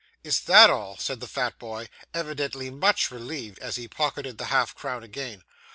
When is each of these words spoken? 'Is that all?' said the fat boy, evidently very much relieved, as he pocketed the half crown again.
'Is 0.23 0.39
that 0.39 0.71
all?' 0.71 0.97
said 0.97 1.19
the 1.19 1.27
fat 1.27 1.59
boy, 1.59 1.87
evidently 2.11 2.69
very 2.69 2.79
much 2.79 3.11
relieved, 3.11 3.59
as 3.59 3.75
he 3.75 3.87
pocketed 3.87 4.39
the 4.39 4.45
half 4.45 4.73
crown 4.73 5.03
again. 5.03 5.43